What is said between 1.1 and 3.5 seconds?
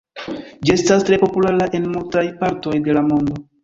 tre populara en multaj partoj de la mondo.